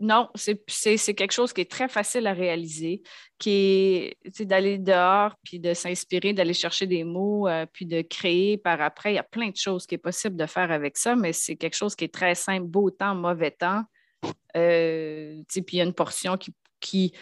non, 0.00 0.28
c'est 0.34 1.14
quelque 1.14 1.32
chose 1.32 1.52
qui 1.52 1.60
est 1.60 1.70
très 1.70 1.88
facile 1.88 2.26
à 2.26 2.32
réaliser, 2.32 3.02
qui 3.38 3.50
est 3.50 4.42
d'aller 4.42 4.78
dehors, 4.78 5.36
puis 5.44 5.60
de 5.60 5.72
s'inspirer, 5.72 6.32
d'aller 6.32 6.54
chercher 6.54 6.86
des 6.86 7.04
mots, 7.04 7.46
euh, 7.48 7.64
puis 7.72 7.86
de 7.86 8.02
créer 8.02 8.58
par 8.58 8.80
après. 8.80 9.12
Il 9.12 9.16
y 9.16 9.18
a 9.18 9.22
plein 9.22 9.50
de 9.50 9.56
choses 9.56 9.86
qui 9.86 9.94
est 9.94 9.98
possible 9.98 10.36
de 10.36 10.46
faire 10.46 10.72
avec 10.72 10.96
ça, 10.96 11.14
mais 11.14 11.32
c'est 11.32 11.56
quelque 11.56 11.76
chose 11.76 11.94
qui 11.94 12.04
est 12.04 12.12
très 12.12 12.34
simple, 12.34 12.66
beau 12.66 12.90
temps, 12.90 13.14
mauvais 13.14 13.52
temps. 13.52 13.84
Euh, 14.56 15.42
puis 15.48 15.64
il 15.72 15.76
y 15.76 15.80
a 15.80 15.84
une 15.84 15.94
portion 15.94 16.36
qui 16.80 17.12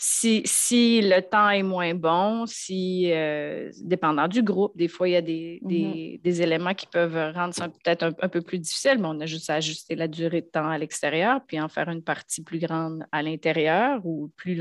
si, 0.00 1.00
le 1.02 1.20
temps 1.20 1.50
est 1.50 1.64
moins 1.64 1.92
bon, 1.92 2.46
si, 2.46 3.10
euh, 3.12 3.68
dépendant 3.82 4.28
du 4.28 4.44
groupe, 4.44 4.76
des 4.76 4.86
fois, 4.86 5.08
il 5.08 5.12
y 5.12 5.16
a 5.16 5.20
des, 5.20 5.60
mm-hmm. 5.64 6.40
éléments 6.42 6.74
qui 6.74 6.86
peuvent 6.86 7.34
rendre 7.34 7.52
ça 7.52 7.68
peut-être 7.68 8.14
un, 8.20 8.28
peu 8.28 8.40
plus 8.40 8.60
difficile, 8.60 8.98
mais 9.00 9.08
on 9.08 9.18
a 9.20 9.26
juste 9.26 9.50
à 9.50 9.54
ajuster 9.54 9.96
la 9.96 10.06
durée 10.06 10.42
de 10.42 10.46
temps 10.46 10.68
à 10.68 10.78
l'extérieur, 10.78 11.40
puis 11.48 11.60
en 11.60 11.68
faire 11.68 11.88
une 11.88 12.04
partie 12.04 12.44
plus 12.44 12.60
grande 12.60 13.04
à 13.10 13.24
l'intérieur 13.24 14.00
ou 14.04 14.30
plus 14.36 14.56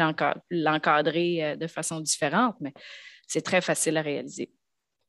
l'encadrer 0.50 1.44
euh, 1.44 1.56
de 1.56 1.68
façon 1.68 2.00
différente, 2.00 2.56
mais 2.60 2.74
c'est 3.28 3.42
très 3.42 3.62
facile 3.62 3.98
à 3.98 4.02
réaliser. 4.02 4.50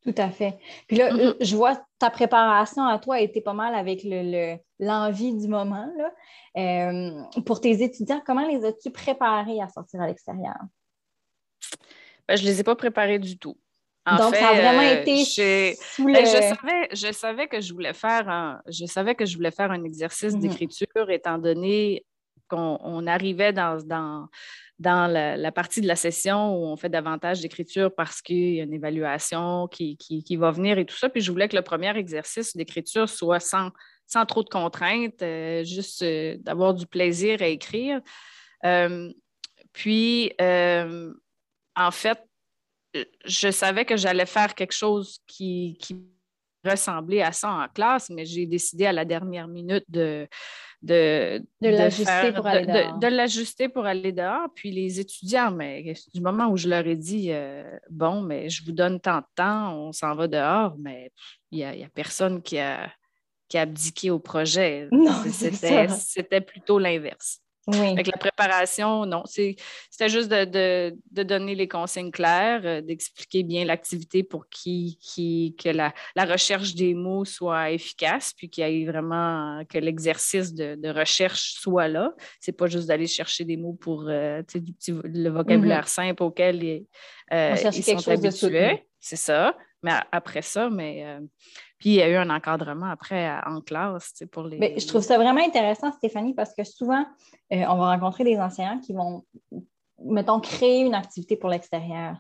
Tout 0.08 0.22
à 0.22 0.30
fait. 0.30 0.58
Puis 0.86 0.96
là, 0.96 1.10
mm-hmm. 1.12 1.36
je 1.40 1.56
vois 1.56 1.78
ta 1.98 2.08
préparation 2.08 2.86
à 2.86 2.98
toi 2.98 3.16
a 3.16 3.20
été 3.20 3.42
pas 3.42 3.52
mal 3.52 3.74
avec 3.74 4.06
l'envie 4.78 5.34
du 5.34 5.48
moment. 5.48 5.86
Là. 5.98 6.12
Euh, 6.56 7.42
pour 7.42 7.60
tes 7.60 7.82
étudiants, 7.82 8.22
comment 8.24 8.46
les 8.46 8.64
as-tu 8.64 8.90
préparés 8.90 9.60
à 9.60 9.68
sortir 9.68 10.00
à 10.00 10.06
l'extérieur? 10.06 10.56
Ben, 12.26 12.36
je 12.36 12.42
ne 12.42 12.48
les 12.48 12.60
ai 12.60 12.64
pas 12.64 12.76
préparés 12.76 13.18
du 13.18 13.38
tout. 13.38 13.58
Donc, 14.06 14.34
ça 14.34 14.48
a 14.48 14.54
vraiment 14.54 14.82
euh, 14.82 15.02
été. 15.02 15.76
Ben, 15.98 16.24
je, 16.24 16.40
savais, 16.40 16.88
je 16.92 17.12
savais 17.12 17.46
que 17.46 17.60
je 17.60 17.74
voulais 17.74 17.92
faire 17.92 18.26
un, 18.30 18.62
je 18.66 18.86
savais 18.86 19.14
que 19.14 19.26
je 19.26 19.36
voulais 19.36 19.50
faire 19.50 19.70
un 19.70 19.84
exercice 19.84 20.32
mm-hmm. 20.32 20.40
d'écriture, 20.40 21.10
étant 21.10 21.36
donné 21.36 22.06
qu'on 22.48 23.06
arrivait 23.06 23.52
dans, 23.52 23.78
dans, 23.84 24.28
dans 24.78 25.10
la, 25.10 25.52
partie 25.52 25.80
de 25.80 25.86
la 25.86 25.96
session 25.96 26.56
où 26.56 26.66
on 26.66 26.76
fait 26.76 26.88
davantage 26.88 27.40
d'écriture 27.40 27.94
parce 27.94 28.22
qu'il 28.22 28.54
y 28.54 28.60
a 28.60 28.64
une 28.64 28.72
évaluation 28.72 29.68
qui, 29.68 29.96
qui, 29.96 30.36
va 30.36 30.50
venir 30.50 30.78
et 30.78 30.84
tout 30.84 30.96
ça. 30.96 31.08
Puis 31.08 31.20
je 31.20 31.30
voulais 31.30 31.48
que 31.48 31.56
le 31.56 31.62
premier 31.62 31.96
exercice 31.96 32.56
d'écriture 32.56 33.08
soit 33.08 33.40
sans, 33.40 33.70
sans 34.06 34.24
trop 34.24 34.42
de 34.42 34.48
contraintes, 34.48 35.22
euh, 35.22 35.64
juste 35.64 36.02
euh, 36.02 36.36
d'avoir 36.40 36.74
du 36.74 36.86
plaisir 36.86 37.42
à 37.42 37.46
écrire. 37.46 38.00
Euh, 38.64 39.12
puis, 39.72 40.32
en 40.40 41.90
fait, 41.92 42.18
je 43.24 43.50
savais 43.50 43.84
que 43.84 43.96
j'allais 43.96 44.26
faire 44.26 44.54
quelque 44.54 44.72
chose 44.72 45.20
qui, 45.26 45.76
qui 45.80 45.96
ressemblait 46.64 47.22
à 47.22 47.32
ça 47.32 47.50
en 47.50 47.68
classe, 47.68 48.10
mais 48.10 48.24
j'ai 48.24 48.46
décidé 48.46 48.86
à 48.86 48.92
la 48.92 49.04
dernière 49.04 49.46
minute 49.46 49.84
de, 49.88 50.26
de, 50.82 51.42
de, 51.60 51.68
l'ajuster 51.68 52.32
pour 52.32 52.46
aller 52.46 52.66
dehors. 52.66 52.98
De, 52.98 53.06
l'ajuster 53.08 53.68
pour 53.68 53.86
aller 53.86 54.12
dehors. 54.12 54.48
Puis 54.54 54.70
les 54.70 55.00
étudiants, 55.00 55.50
mais 55.50 55.94
du 56.14 56.20
moment 56.20 56.48
où 56.48 56.56
je 56.56 56.68
leur 56.68 56.86
ai 56.86 56.96
dit 56.96 57.30
bon, 57.90 58.20
mais 58.20 58.48
je 58.48 58.64
vous 58.64 58.72
donne 58.72 59.00
tant 59.00 59.18
de 59.18 59.26
temps, 59.34 59.74
on 59.76 59.92
s'en 59.92 60.14
va 60.14 60.28
dehors, 60.28 60.74
mais 60.78 61.10
il 61.50 61.58
n'y 61.58 61.64
a, 61.64 61.70
a, 61.70 61.88
personne 61.92 62.42
qui 62.42 62.58
a, 62.58 62.90
qui 63.48 63.58
a 63.58 63.62
abdiqué 63.62 64.10
au 64.10 64.18
projet. 64.18 64.88
C'était 65.30 66.40
plutôt 66.40 66.78
l'inverse. 66.78 67.40
Avec 67.72 68.06
la 68.06 68.16
préparation, 68.16 69.04
non. 69.04 69.22
C'était 69.26 70.08
juste 70.08 70.30
de, 70.30 70.94
donner 71.10 71.54
les 71.54 71.68
consignes 71.68 72.10
claires, 72.10 72.62
euh, 72.64 72.80
d'expliquer 72.80 73.42
bien 73.42 73.64
l'activité 73.64 74.22
pour 74.22 74.48
qui, 74.48 74.98
qui, 75.00 75.54
que 75.62 75.68
la, 75.68 75.92
recherche 76.16 76.74
des 76.74 76.94
mots 76.94 77.24
soit 77.24 77.70
efficace, 77.70 78.32
puis 78.36 78.48
qu'il 78.48 78.66
y 78.68 78.82
ait 78.82 78.86
vraiment 78.86 79.62
que 79.68 79.78
l'exercice 79.78 80.54
de, 80.54 80.88
recherche 80.88 81.54
soit 81.54 81.88
là. 81.88 82.12
C'est 82.40 82.52
pas 82.52 82.66
juste 82.66 82.88
d'aller 82.88 83.06
chercher 83.06 83.44
des 83.44 83.56
mots 83.56 83.74
pour 83.74 84.04
euh, 84.08 84.42
du 84.54 84.72
petit, 84.72 84.92
le 84.92 85.28
vocabulaire 85.28 85.84
mm-hmm. 85.84 85.88
simple 85.88 86.22
auquel 86.22 86.62
ils, 86.62 86.86
euh, 87.32 87.56
sont 87.56 88.08
habitués. 88.08 88.84
C'est 89.00 89.16
ça. 89.16 89.56
Mais 89.82 89.92
après 90.10 90.42
ça, 90.42 90.70
mais 90.70 91.04
puis 91.78 91.90
il 91.90 91.94
y 91.94 92.02
a 92.02 92.08
eu 92.08 92.16
un 92.16 92.30
encadrement 92.30 92.86
après 92.86 93.30
en 93.46 93.60
classe 93.60 94.24
pour 94.32 94.42
les. 94.42 94.58
Mais 94.58 94.78
je 94.78 94.86
trouve 94.86 95.02
ça 95.02 95.16
vraiment 95.16 95.44
intéressant, 95.44 95.92
Stéphanie, 95.92 96.34
parce 96.34 96.52
que 96.54 96.64
souvent, 96.64 97.06
euh, 97.52 97.64
on 97.68 97.76
va 97.76 97.92
rencontrer 97.92 98.24
des 98.24 98.38
enseignants 98.38 98.80
qui 98.80 98.92
vont, 98.92 99.24
mettons, 100.04 100.40
créer 100.40 100.80
une 100.80 100.94
activité 100.94 101.36
pour 101.36 101.50
l'extérieur. 101.50 102.16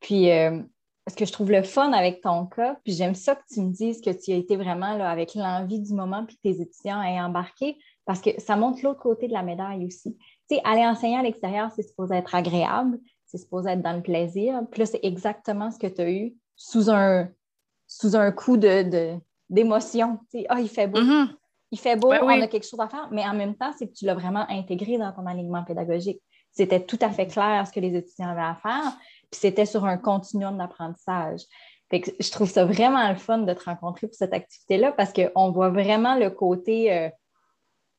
Puis 0.00 0.30
euh, 0.30 0.62
ce 1.08 1.14
que 1.14 1.26
je 1.26 1.32
trouve 1.32 1.50
le 1.50 1.62
fun 1.62 1.92
avec 1.92 2.22
ton 2.22 2.46
cas, 2.46 2.76
puis 2.82 2.94
j'aime 2.94 3.14
ça 3.14 3.34
que 3.34 3.42
tu 3.52 3.60
me 3.60 3.70
dises 3.70 4.00
que 4.00 4.10
tu 4.10 4.32
as 4.32 4.36
été 4.36 4.56
vraiment 4.56 4.96
là, 4.96 5.10
avec 5.10 5.34
l'envie 5.34 5.80
du 5.80 5.92
moment, 5.92 6.24
puis 6.24 6.38
tes 6.42 6.62
étudiants 6.62 7.02
aient 7.02 7.20
embarqué, 7.20 7.76
parce 8.06 8.20
que 8.22 8.30
ça 8.40 8.56
montre 8.56 8.80
l'autre 8.82 9.00
côté 9.00 9.28
de 9.28 9.32
la 9.34 9.42
médaille 9.42 9.84
aussi. 9.84 10.16
Tu 10.48 10.56
sais, 10.56 10.62
aller 10.64 10.86
enseigner 10.86 11.18
à 11.18 11.22
l'extérieur, 11.22 11.70
c'est 11.76 11.82
supposé 11.82 12.14
être 12.14 12.34
agréable, 12.34 12.98
c'est 13.26 13.38
supposé 13.38 13.70
être 13.70 13.82
dans 13.82 13.92
le 13.92 14.02
plaisir. 14.02 14.62
Puis 14.70 14.80
là, 14.80 14.86
c'est 14.86 15.00
exactement 15.02 15.70
ce 15.70 15.78
que 15.78 15.86
tu 15.86 16.00
as 16.00 16.10
eu 16.10 16.34
sous 16.56 16.90
un, 16.90 17.28
sous 17.90 18.14
un 18.14 18.30
coup 18.30 18.56
d'émotion. 18.56 20.20
Ah, 20.48 20.60
il 20.60 20.68
fait 20.68 20.86
beau. 20.86 21.00
Mm-hmm. 21.00 21.28
Il 21.72 21.78
fait 21.78 21.96
beau, 21.96 22.10
ben 22.10 22.20
on 22.22 22.28
a 22.28 22.48
quelque 22.48 22.66
chose 22.66 22.80
à 22.80 22.88
faire, 22.88 23.08
mais 23.12 23.24
en 23.24 23.34
même 23.34 23.54
temps, 23.54 23.72
c'est 23.78 23.86
que 23.86 23.92
tu 23.92 24.04
l'as 24.04 24.14
vraiment 24.14 24.44
intégré 24.48 24.98
dans 24.98 25.12
ton 25.12 25.26
alignement 25.26 25.62
pédagogique. 25.62 26.20
C'était 26.50 26.84
tout 26.84 26.98
à 27.00 27.10
fait 27.10 27.28
clair 27.28 27.64
ce 27.64 27.72
que 27.72 27.78
les 27.78 27.94
étudiants 27.96 28.30
avaient 28.30 28.40
à 28.40 28.56
faire, 28.56 28.96
puis 29.30 29.40
c'était 29.40 29.66
sur 29.66 29.84
un 29.84 29.96
continuum 29.96 30.58
d'apprentissage. 30.58 31.42
je 31.92 32.30
trouve 32.32 32.50
ça 32.50 32.64
vraiment 32.64 33.08
le 33.08 33.14
fun 33.14 33.38
de 33.38 33.54
te 33.54 33.64
rencontrer 33.64 34.08
pour 34.08 34.16
cette 34.16 34.32
activité-là 34.32 34.90
parce 34.92 35.12
qu'on 35.12 35.52
voit 35.52 35.70
vraiment 35.70 36.16
le 36.16 36.30
côté, 36.30 36.92
euh, 36.92 37.08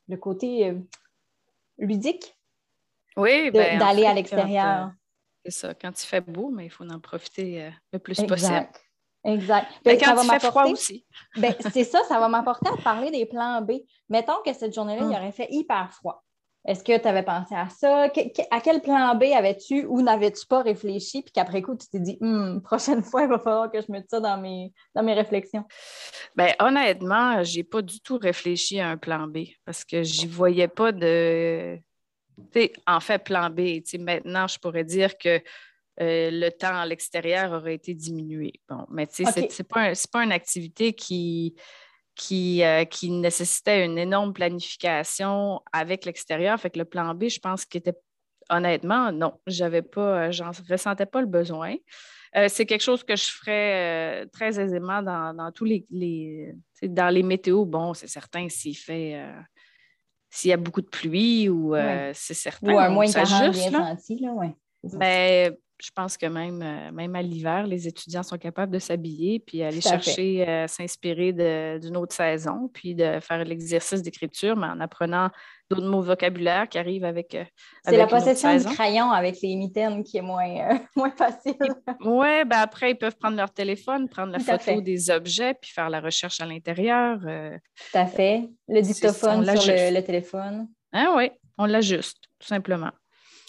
le 0.10 0.18
côté 0.18 0.68
euh, 0.68 0.76
ludique 1.78 2.36
oui, 3.16 3.52
ben, 3.52 3.80
d'aller 3.80 4.06
à 4.06 4.14
l'extérieur. 4.14 4.88
Euh, 4.88 4.90
c'est 5.46 5.52
ça. 5.52 5.74
Quand 5.74 5.92
il 6.02 6.06
fait 6.06 6.22
beau, 6.22 6.50
mais 6.50 6.66
il 6.66 6.70
faut 6.70 6.86
en 6.90 7.00
profiter 7.00 7.72
le 7.94 8.00
plus 8.00 8.22
possible. 8.24 8.68
Exact. 9.24 9.68
Ben, 9.86 9.98
quand 10.00 10.22
il 10.22 10.30
fait 10.30 10.40
froid 10.40 10.66
aussi. 10.66 11.06
ben, 11.38 11.54
c'est 11.72 11.84
ça, 11.84 12.04
ça 12.08 12.20
va 12.20 12.28
m'apporter 12.28 12.70
à 12.70 12.82
parler 12.82 13.12
des 13.12 13.25
plans 13.25 13.62
B. 13.62 13.74
Mettons 14.10 14.42
que 14.46 14.54
cette 14.54 14.74
journée-là, 14.74 15.04
il 15.04 15.10
mm. 15.10 15.16
aurait 15.16 15.32
fait 15.32 15.48
hyper 15.51 15.92
froid. 15.94 16.24
Est-ce 16.66 16.84
que 16.84 16.96
tu 16.96 17.08
avais 17.08 17.24
pensé 17.24 17.56
à 17.56 17.70
ça? 17.70 18.04
à 18.51 18.62
quel 18.62 18.82
plan 18.82 19.16
B 19.16 19.24
avais-tu 19.36 19.86
ou 19.86 20.01
n'avais-tu 20.01 20.46
pas 20.46 20.62
réfléchi? 20.62 21.24
Puis 21.24 21.32
qu'après 21.32 21.62
coup, 21.63 21.75
tu 21.75 21.88
t'es 21.88 22.00
dit, 22.00 22.18
hum, 22.22 22.62
prochaine 22.62 23.01
fois, 23.04 23.24
il 23.24 23.30
va 23.30 23.40
falloir 23.40 23.72
que 23.72 23.82
je 23.82 23.92
mette 23.92 24.10
ça 24.10 24.20
dans 24.20 24.38
mes, 24.40 24.72
dans 24.94 25.01
mes 25.01 25.13
réflexions? 25.13 25.66
Bien, 26.36 26.54
honnêtement, 26.60 27.44
je 27.44 27.58
n'ai 27.58 27.63
pas 27.63 27.82
du 27.82 28.00
tout 28.00 28.20
réfléchi 28.20 28.80
à 28.80 28.90
un 28.90 28.98
plan 28.98 29.28
B 29.28 29.40
parce 29.66 29.84
que 29.84 30.04
j'y 30.04 30.28
voyais 30.28 30.68
pas 30.68 30.92
de. 30.92 31.80
en 32.86 33.00
fait, 33.00 33.24
plan 33.24 33.50
B. 33.50 33.82
Maintenant, 33.98 34.48
je 34.48 34.60
pourrais 34.60 34.84
dire 34.84 35.18
que 35.18 35.42
euh, 36.00 36.32
le 36.32 36.50
temps 36.50 36.76
à 36.76 36.86
l'extérieur 36.86 37.52
aurait 37.52 37.76
été 37.76 37.94
diminué. 37.94 38.54
Bon, 38.70 38.86
mais 38.90 39.08
tu 39.08 39.26
sais, 39.26 39.48
c'est 39.50 39.68
pas, 39.68 39.92
pas 40.12 40.24
une 40.24 40.32
activité 40.32 40.94
qui, 40.94 41.56
qui, 42.16 42.64
euh, 42.64 42.86
qui, 42.86 43.12
nécessitait 43.12 43.86
une 43.86 43.98
énorme 43.98 44.32
planification 44.32 45.62
avec 45.74 46.06
l'extérieur. 46.06 46.58
Fait 46.60 46.70
que 46.70 46.80
le 46.80 46.86
plan 46.86 47.14
B, 47.14 47.28
je 47.28 47.40
pense 47.40 47.66
qu'il 47.66 47.80
était 47.80 47.98
honnêtement, 48.50 49.12
non, 49.12 49.34
j'avais 49.48 49.82
pas, 49.82 50.28
euh, 50.28 50.32
j'en 50.32 50.52
ressentais 50.70 51.06
pas 51.06 51.22
le 51.22 51.28
besoin. 51.28 51.76
c'est 52.48 52.66
quelque 52.66 52.82
chose 52.84 53.04
que 53.04 53.16
je 53.18 53.26
ferais 53.26 54.26
très 54.32 54.60
aisément 54.60 55.02
dans, 55.02 55.52
tous 55.54 55.66
les, 55.66 56.56
dans 56.84 57.14
les 57.14 57.24
météos. 57.24 57.66
Bon, 57.66 57.94
c'est 57.94 58.08
certain 58.08 58.48
s'il 58.48 58.78
fait 58.78 59.22
s'il 60.30 60.50
y 60.50 60.54
a 60.54 60.58
beaucoup 60.58 60.82
de 60.82 60.88
pluie 60.88 61.50
ou 61.50 61.76
c'est 62.14 62.34
certain. 62.34 62.74
Ou 62.74 62.80
un 62.80 62.90
moins 62.90 63.12
40 63.12 63.52
bien 63.52 63.72
senti, 63.72 64.20
là, 64.20 64.32
ouais. 64.32 64.56
Mais 64.84 65.52
je 65.84 65.90
pense 65.96 66.18
que 66.18 66.26
même, 66.28 66.62
euh, 66.62 66.92
même 66.92 67.16
à 67.16 67.22
l'hiver, 67.22 67.66
les 67.66 67.88
étudiants 67.88 68.24
sont 68.24 68.38
capables 68.38 68.72
de 68.72 68.80
s'habiller 68.80 69.40
puis 69.40 69.64
aller 69.64 69.82
chercher, 69.82 70.48
euh, 70.48 70.68
s'inspirer 70.68 71.34
d'une 71.80 71.98
autre 71.98 72.14
saison, 72.14 72.70
puis 72.74 72.94
de 72.94 73.20
faire 73.20 73.44
l'exercice 73.44 74.02
d'écriture, 74.02 74.56
mais 74.56 74.68
en 74.68 74.80
apprenant 74.80 75.30
d'autres 75.70 75.88
mots 75.88 76.02
vocabulaire 76.02 76.70
qui 76.70 76.78
arrivent 76.78 77.06
avec. 77.06 77.34
Euh, 77.34 77.44
c'est 77.84 77.98
la 77.98 78.08
possession 78.08 78.56
du 78.56 78.66
crayon 78.66 79.12
avec 79.12 79.42
les 79.42 79.56
mitaines 79.56 80.04
qui 80.04 80.18
est 80.18 80.22
moins, 80.22 80.80
moins 80.96 81.12
facile. 81.12 81.56
oui, 82.02 82.46
ben 82.46 82.60
après, 82.60 82.92
ils 82.92 82.98
peuvent 82.98 83.18
prendre 83.18 83.38
leur 83.38 83.52
téléphone, 83.52 84.08
prendre 84.08 84.34
la 84.34 84.40
photo 84.40 84.82
des 84.82 85.10
objets, 85.10 85.56
puis 85.56 85.72
faire 85.72 85.90
la 85.90 86.00
recherche 86.00 86.40
à 86.42 86.46
l'intérieur. 86.46 87.20
Tout 87.20 87.98
à 87.98 88.06
fait. 88.06 88.50
Le 88.68 88.82
dictaphone 88.82 89.46
sur 89.58 89.72
le, 89.72 89.96
le 89.96 90.04
téléphone. 90.04 90.68
Ah 90.94 91.14
oui, 91.16 91.32
on 91.58 91.66
l'ajuste, 91.66 92.18
tout 92.40 92.48
simplement. 92.48 92.92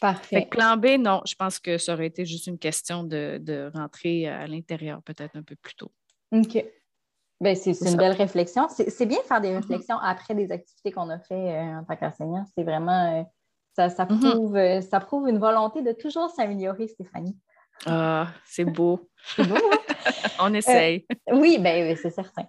Parfait. 0.02 0.48
plan 0.50 0.76
B, 0.76 0.98
non, 0.98 1.22
je 1.24 1.36
pense 1.36 1.60
que 1.60 1.78
ça 1.78 1.94
aurait 1.94 2.08
été 2.08 2.26
juste 2.26 2.48
une 2.48 2.58
question 2.58 3.04
de, 3.04 3.70
rentrer 3.72 4.26
à 4.26 4.48
l'intérieur 4.48 5.00
peut-être 5.04 5.36
un 5.36 5.44
peu 5.44 5.54
plus 5.54 5.76
tôt. 5.76 5.92
OK. 6.32 6.64
Ben, 7.40 7.54
c'est 7.54 7.70
une 7.88 7.96
belle 7.96 8.12
réflexion. 8.12 8.66
C'est 8.68 9.06
bien 9.06 9.18
de 9.18 9.22
faire 9.22 9.40
des 9.40 9.50
mm-hmm. 9.50 9.56
réflexions 9.60 9.98
après 9.98 10.34
des 10.34 10.50
activités 10.50 10.90
qu'on 10.90 11.08
a 11.08 11.20
fait 11.20 11.34
euh, 11.34 11.78
en 11.78 11.84
tant 11.84 11.94
qu'enseignant. 11.94 12.44
C'est 12.56 12.64
vraiment, 12.64 13.20
euh, 13.20 13.22
ça, 13.76 13.86
mm-hmm. 13.86 14.30
prouve, 14.30 14.56
euh, 14.56 14.80
ça 14.80 14.98
prouve 14.98 15.28
une 15.28 15.38
volonté 15.38 15.82
de 15.82 15.92
toujours 15.92 16.30
s'améliorer, 16.30 16.88
Stéphanie. 16.88 17.38
Ah, 17.86 18.26
c'est 18.44 18.64
beau. 18.64 19.08
c'est 19.36 19.46
beau, 19.46 19.54
hein? 19.54 19.78
On 20.40 20.52
essaye. 20.52 21.06
oui, 21.30 21.58
ben, 21.60 21.96
c'est 21.96 22.10
certain. 22.10 22.48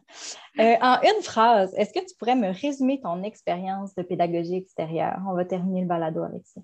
en 0.58 1.00
une 1.04 1.22
phrase, 1.22 1.72
est-ce 1.76 1.94
que 1.94 2.00
tu 2.00 2.16
pourrais 2.18 2.36
me 2.36 2.52
résumer 2.52 3.00
ton 3.00 3.22
expérience 3.22 3.94
de 3.94 4.02
pédagogie 4.02 4.56
extérieure? 4.56 5.20
On 5.30 5.36
va 5.36 5.46
terminer 5.46 5.82
le 5.82 5.88
balado 5.88 6.24
avec 6.24 6.48
ça. 6.48 6.62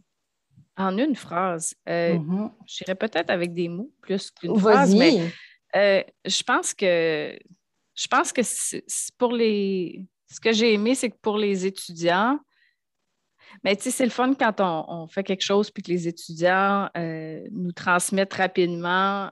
En 0.80 0.98
une 0.98 1.16
phrase, 1.16 1.76
euh, 1.90 2.14
mm-hmm. 2.14 2.52
j'irais 2.66 2.96
peut-être 2.96 3.30
avec 3.30 3.54
des 3.54 3.68
mots 3.68 3.92
plus 4.02 4.32
qu'une 4.32 4.58
phrase, 4.58 4.96
mais 4.96 5.30
euh, 5.76 6.02
je 6.24 6.42
pense 6.42 6.74
que 6.74 7.38
je 7.96 8.08
pense 8.08 8.32
que 8.32 8.42
pour 9.18 9.34
les. 9.34 10.06
Ce 10.32 10.40
que 10.40 10.54
j'ai 10.54 10.74
aimé, 10.74 10.96
c'est 10.96 11.10
que 11.10 11.18
pour 11.22 11.38
les 11.38 11.66
étudiants, 11.66 12.40
mais 13.66 13.76
tu 13.76 13.84
sais, 13.84 13.92
c'est 13.92 14.06
le 14.06 14.10
fun 14.10 14.34
quand 14.36 14.62
on, 14.62 15.08
fait 15.08 15.24
quelque 15.24 15.44
chose 15.44 15.70
puis 15.70 15.84
que 15.84 15.92
les 15.92 16.08
étudiants 16.08 16.90
euh, 16.96 17.46
nous 17.52 17.74
transmettent 17.74 18.36
rapidement 18.36 19.30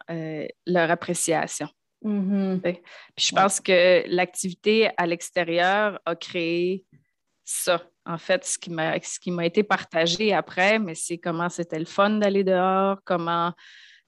leur 0.66 0.92
appréciation. 0.92 1.70
Mm-hmm. 2.04 2.60
Puis 3.16 3.26
je 3.26 3.32
pense 3.34 3.62
que 3.62 4.04
l'activité 4.08 4.90
à 4.98 5.08
l'extérieur 5.08 6.02
a 6.06 6.16
créé 6.16 6.84
ça 7.50 7.82
en 8.08 8.18
fait, 8.18 8.46
ce 8.46 8.58
qui 8.58 8.72
m'a, 8.72 9.00
ce 9.02 9.20
qui 9.20 9.32
m'a 9.32 9.46
été 9.46 9.64
partagé 9.64 10.34
après, 10.34 10.80
mais 10.80 10.96
c'est 10.96 11.18
comment 11.18 11.50
c'était 11.50 11.80
le 11.80 11.86
fun 11.86 12.12
d'aller 12.12 12.44
dehors, 12.44 12.98
comment, 13.04 13.54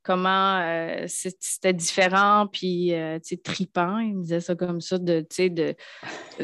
comment 0.03 0.59
euh, 0.59 1.05
c'était 1.07 1.73
différent, 1.73 2.47
puis 2.51 2.93
euh, 2.93 3.19
tu 3.19 3.35
sais, 3.35 3.37
tripant, 3.37 3.99
il 3.99 4.15
me 4.15 4.21
disait 4.23 4.39
ça 4.39 4.55
comme 4.55 4.79
ça, 4.79 4.97
de, 4.97 5.19
tu 5.21 5.35
sais, 5.35 5.49
de... 5.49 5.75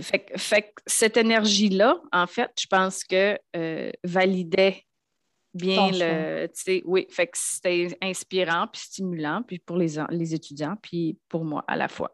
Fait, 0.02 0.26
fait 0.36 0.74
cette 0.86 1.18
énergie-là, 1.18 2.02
en 2.12 2.28
fait, 2.28 2.52
je 2.60 2.68
pense 2.68 3.04
que 3.04 3.40
euh, 3.56 3.92
validait 4.04 4.84
bien 5.54 5.90
le, 5.92 6.48
tu 6.48 6.62
sais, 6.62 6.82
oui, 6.86 7.08
fait 7.10 7.28
que 7.28 7.38
c'était 7.38 7.98
inspirant, 8.02 8.68
puis 8.68 8.82
stimulant, 8.82 9.42
puis 9.48 9.60
pour 9.60 9.78
les, 9.78 9.94
les 10.10 10.34
étudiants, 10.34 10.76
puis 10.82 11.18
pour 11.30 11.46
moi 11.46 11.64
à 11.68 11.78
la 11.78 11.88
fois. 11.88 12.12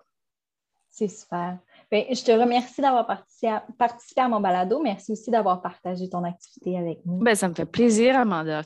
C'est 0.92 1.08
super. 1.08 1.58
Bien, 1.92 2.06
je 2.10 2.24
te 2.24 2.32
remercie 2.32 2.82
d'avoir 2.82 3.06
participé 3.06 4.22
à, 4.22 4.30
mon 4.30 4.40
balado. 4.40 4.80
Merci 4.82 5.12
aussi 5.12 5.30
d'avoir 5.30 5.62
partagé 5.62 6.10
ton 6.10 6.24
activité 6.24 6.78
avec 6.78 7.00
nous. 7.06 7.20
Bien, 7.22 7.36
ça 7.36 7.50
me 7.50 7.54
fait 7.54 7.66
plaisir, 7.66 8.18
Amanda. 8.18 8.64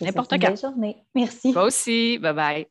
N'importe 0.00 0.30
quand. 0.30 0.48
Bonne 0.48 0.56
journée. 0.56 0.96
Merci. 1.14 1.52
Toi 1.52 1.64
aussi. 1.64 2.18
Bye 2.18 2.34
bye. 2.34 2.66